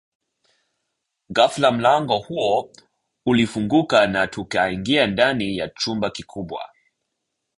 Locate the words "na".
4.07-4.27